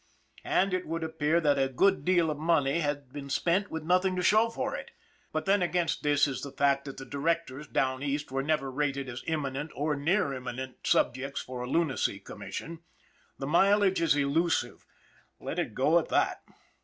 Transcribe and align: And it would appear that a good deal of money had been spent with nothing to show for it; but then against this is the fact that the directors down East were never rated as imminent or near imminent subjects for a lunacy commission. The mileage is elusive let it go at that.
And 0.49 0.73
it 0.73 0.87
would 0.87 1.03
appear 1.03 1.39
that 1.41 1.59
a 1.59 1.69
good 1.69 2.03
deal 2.03 2.31
of 2.31 2.39
money 2.39 2.79
had 2.79 3.13
been 3.13 3.29
spent 3.29 3.69
with 3.69 3.83
nothing 3.83 4.15
to 4.15 4.23
show 4.23 4.49
for 4.49 4.75
it; 4.75 4.89
but 5.31 5.45
then 5.45 5.61
against 5.61 6.01
this 6.01 6.27
is 6.27 6.41
the 6.41 6.51
fact 6.51 6.85
that 6.85 6.97
the 6.97 7.05
directors 7.05 7.67
down 7.67 8.01
East 8.01 8.31
were 8.31 8.41
never 8.41 8.71
rated 8.71 9.07
as 9.07 9.23
imminent 9.27 9.69
or 9.75 9.95
near 9.95 10.33
imminent 10.33 10.87
subjects 10.87 11.39
for 11.43 11.61
a 11.61 11.69
lunacy 11.69 12.17
commission. 12.19 12.79
The 13.37 13.45
mileage 13.45 14.01
is 14.01 14.15
elusive 14.15 14.87
let 15.39 15.59
it 15.59 15.75
go 15.75 15.99
at 15.99 16.09
that. 16.09 16.41